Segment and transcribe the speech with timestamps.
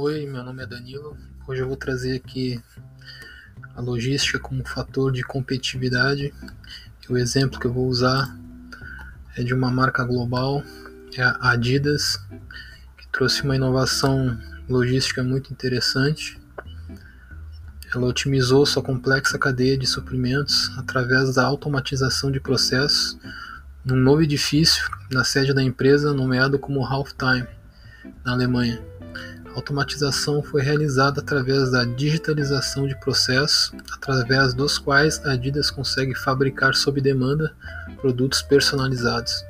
[0.00, 1.16] Oi, meu nome é Danilo.
[1.44, 2.62] Hoje eu vou trazer aqui
[3.74, 6.32] a logística como fator de competitividade.
[7.10, 8.32] O exemplo que eu vou usar
[9.36, 10.62] é de uma marca global,
[11.16, 12.16] é a Adidas,
[12.96, 16.40] que trouxe uma inovação logística muito interessante.
[17.92, 23.18] Ela otimizou sua complexa cadeia de suprimentos através da automatização de processos
[23.84, 27.48] num novo edifício na sede da empresa nomeado como Halftime,
[28.24, 28.80] na Alemanha.
[29.58, 36.76] Automatização foi realizada através da digitalização de processos, através dos quais a Adidas consegue fabricar
[36.76, 37.52] sob demanda
[38.00, 39.44] produtos personalizados.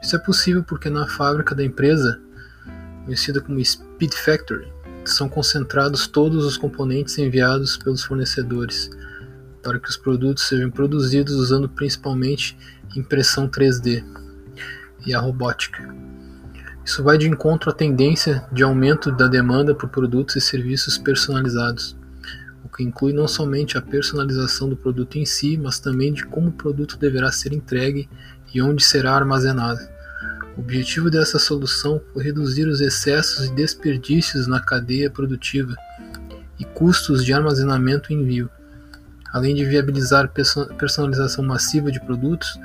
[0.00, 2.20] Isso é possível porque na fábrica da empresa,
[3.04, 4.72] conhecida como Speed Factory,
[5.04, 8.88] são concentrados todos os componentes enviados pelos fornecedores
[9.64, 12.56] para que os produtos sejam produzidos usando principalmente
[12.94, 14.04] impressão 3D
[15.04, 15.92] e a robótica.
[16.84, 21.96] Isso vai de encontro à tendência de aumento da demanda por produtos e serviços personalizados,
[22.62, 26.48] o que inclui não somente a personalização do produto em si, mas também de como
[26.48, 28.06] o produto deverá ser entregue
[28.52, 29.80] e onde será armazenado.
[30.58, 35.74] O objetivo dessa solução foi reduzir os excessos e desperdícios na cadeia produtiva
[36.58, 38.50] e custos de armazenamento e envio,
[39.32, 40.30] além de viabilizar
[40.76, 42.58] personalização massiva de produtos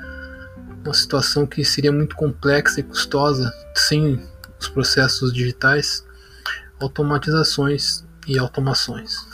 [0.84, 3.52] uma situação que seria muito complexa e custosa
[3.90, 4.24] sem
[4.60, 6.06] os processos digitais,
[6.78, 9.29] automatizações e automações.